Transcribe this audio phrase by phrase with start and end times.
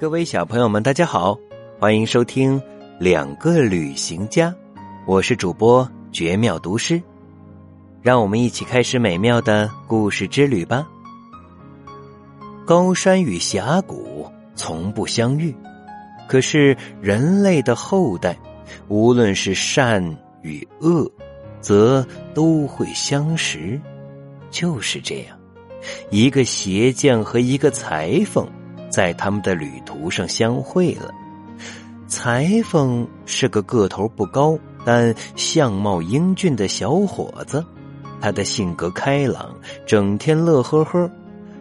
[0.00, 1.36] 各位小朋友们，大家好，
[1.80, 2.56] 欢迎收听
[3.00, 4.48] 《两个旅行家》，
[5.04, 7.02] 我是主播绝妙读诗，
[8.00, 10.86] 让我们一起开始美妙的故事之旅吧。
[12.64, 14.24] 高山与峡谷
[14.54, 15.52] 从不相遇，
[16.28, 18.38] 可是人类的后代，
[18.86, 20.00] 无论是善
[20.42, 21.10] 与恶，
[21.60, 23.80] 则都会相识。
[24.48, 25.36] 就是这样，
[26.10, 28.48] 一个鞋匠和一个裁缝。
[28.90, 31.10] 在他们的旅途上相会了。
[32.06, 37.64] 裁缝是个个头不高但相貌英俊的小伙子，
[38.20, 39.54] 他的性格开朗，
[39.86, 41.10] 整天乐呵呵。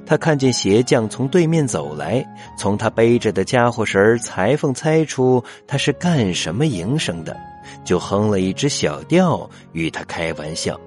[0.06, 2.26] 他看见鞋匠从对面走来，
[2.58, 7.36] 从他背着的家伙绳裁缝猜出他是干什么营生的，
[7.84, 10.80] 就哼了一支小调与他开玩笑：“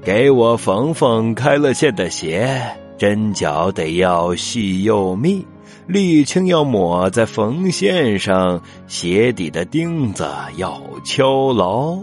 [0.00, 2.58] 给我缝缝开了线的鞋。”
[2.96, 5.44] 针脚得要细又密，
[5.88, 11.98] 沥青要抹在缝线上，鞋底的钉子要敲牢。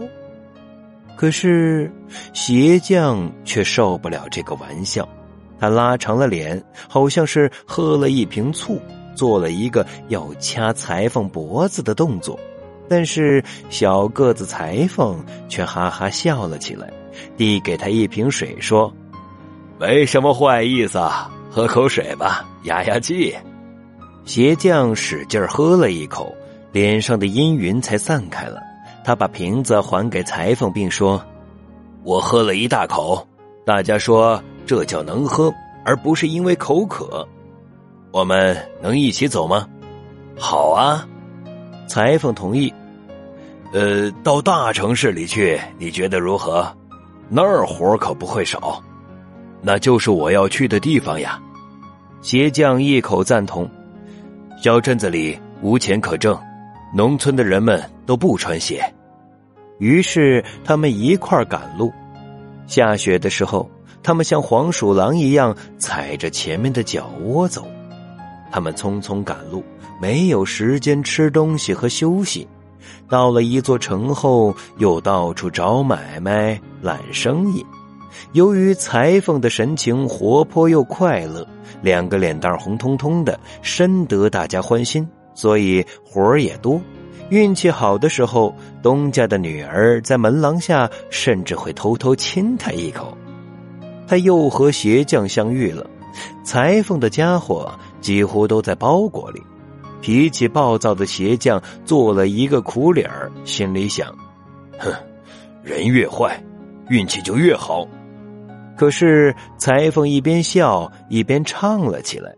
[1.16, 1.90] 可是
[2.32, 5.08] 鞋匠却受不了这个玩笑，
[5.58, 8.80] 他拉长了脸，好像是喝了一瓶醋，
[9.14, 12.38] 做了一个要掐裁缝脖子的动作。
[12.88, 16.92] 但是小个子裁缝却哈哈笑了起来，
[17.36, 18.92] 递给他一瓶水，说。
[19.82, 20.96] 没什么坏意思，
[21.50, 23.34] 喝口水吧，压压气。
[24.24, 26.32] 鞋匠使劲喝了一口，
[26.70, 28.62] 脸上的阴云才散开了。
[29.04, 31.20] 他把瓶子还给裁缝，并说
[32.04, 33.26] ：“我喝了一大口，
[33.66, 35.52] 大家说这叫能喝，
[35.84, 37.26] 而不是因为口渴。
[38.12, 39.66] 我们能一起走吗
[40.38, 41.04] ？”“好啊。”
[41.90, 42.72] 裁缝同意。
[43.74, 46.72] “呃，到大城市里去，你觉得如何？
[47.28, 48.80] 那儿活可不会少。”
[49.62, 51.40] 那就是我要去的地方呀！
[52.20, 53.68] 鞋匠一口赞同。
[54.62, 56.38] 小镇子里无钱可挣，
[56.94, 58.82] 农村的人们都不穿鞋。
[59.78, 61.92] 于是他们一块赶路。
[62.66, 63.68] 下雪的时候，
[64.02, 67.66] 他们像黄鼠狼一样踩着前面的脚窝走。
[68.50, 69.64] 他们匆匆赶路，
[70.00, 72.46] 没有时间吃东西和休息。
[73.08, 77.64] 到了一座城后，又到处找买卖、揽生意。
[78.32, 81.46] 由于裁缝的神情活泼又快乐，
[81.80, 86.80] 两个脸蛋红彤彤的，深得大家欢心，所以活儿也多。
[87.30, 93.16] 运气好的时候，东家的女儿在门廊下甚至会偷偷亲他一口。
[94.06, 95.88] 他又和鞋匠相遇了，
[96.44, 97.72] 裁缝的家伙
[98.02, 99.42] 几乎都在包裹里。
[100.02, 104.12] 脾气暴躁的鞋匠做了一个苦脸儿，心里想：
[104.76, 104.92] 哼，
[105.62, 106.42] 人越坏，
[106.90, 107.86] 运气就越好。
[108.82, 112.34] 可是裁缝一边笑一边唱了起来，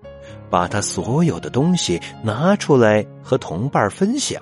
[0.51, 4.39] 把他所有的东西拿出来和同伴分享。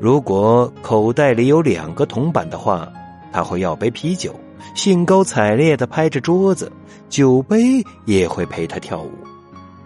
[0.00, 2.92] 如果口袋里有两个铜板的话，
[3.30, 4.34] 他会要杯啤酒，
[4.74, 6.72] 兴高采烈的拍着桌子，
[7.08, 9.12] 酒杯也会陪他跳舞。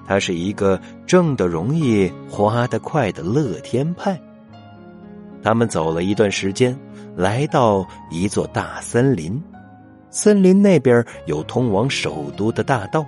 [0.07, 4.19] 他是一个挣得容易花得快的乐天派。
[5.43, 6.75] 他们走了一段时间，
[7.15, 9.39] 来到一座大森林。
[10.17, 13.05] 森林那边有通往首都的大道，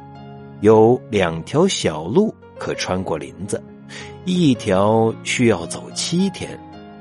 [0.60, 3.62] 有两条小路可穿过林子，
[4.26, 6.50] 一条需要走七天，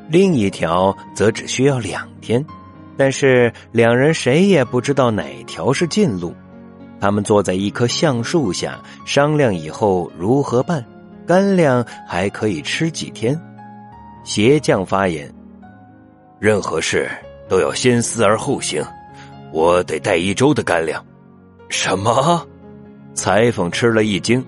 [0.08, 2.44] 另一条则只需要两天。
[2.96, 6.34] 但是两人谁也不知道哪条是近路。
[7.02, 10.84] 他们坐在一棵橡树下商量以后如何办，
[11.28, 13.38] 干粮还可以吃几天。
[14.24, 15.30] 鞋匠发言：
[16.40, 17.12] 任何事
[17.50, 18.82] 都要先思而后行。
[19.52, 21.04] 我得带一周的干粮，
[21.70, 22.46] 什么？
[23.14, 24.46] 裁缝吃了一惊，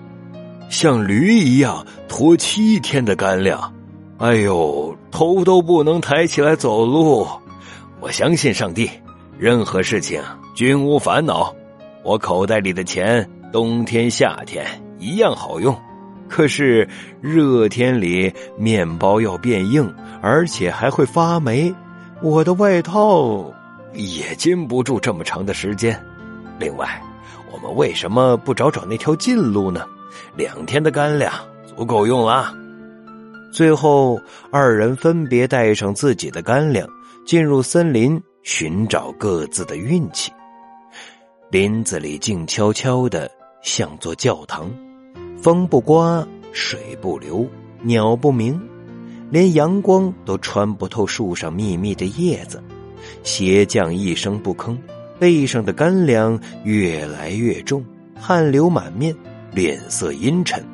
[0.68, 3.72] 像驴一样驮七天的干粮，
[4.18, 7.26] 哎呦，头都不能抬起来走路。
[8.00, 8.88] 我相信上帝，
[9.38, 10.22] 任何事情
[10.54, 11.52] 均无烦恼。
[12.04, 14.64] 我口袋里的钱，冬天夏天
[14.98, 15.76] 一样好用，
[16.28, 16.88] 可是
[17.20, 19.92] 热天里面包要变硬，
[20.22, 21.74] 而且还会发霉。
[22.22, 23.52] 我的外套。
[23.92, 26.00] 也禁不住这么长的时间。
[26.58, 27.02] 另外，
[27.52, 29.86] 我们为什么不找找那条近路呢？
[30.36, 31.32] 两天的干粮
[31.64, 32.54] 足够用了。
[33.52, 34.20] 最后，
[34.52, 36.88] 二人分别带上自己的干粮，
[37.26, 40.32] 进入森林寻找各自的运气。
[41.50, 43.28] 林子里静悄悄的，
[43.62, 44.70] 像座教堂，
[45.42, 47.44] 风不刮，水不流，
[47.82, 48.60] 鸟不鸣，
[49.30, 52.62] 连阳光都穿不透树上密密的叶子。
[53.22, 54.76] 鞋匠一声不吭，
[55.18, 59.14] 背上的干粮越来越重，汗流满面，
[59.52, 60.64] 脸色阴沉。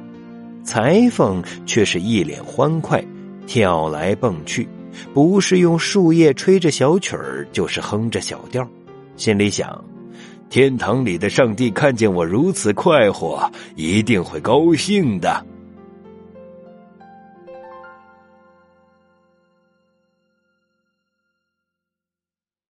[0.64, 3.04] 裁缝却是一脸欢快，
[3.46, 4.68] 跳来蹦去，
[5.14, 8.68] 不是用树叶吹着小曲儿，就是哼着小调，
[9.16, 9.84] 心里想：
[10.50, 15.44] 天堂里的上帝看见我如此快活，一定会高兴的。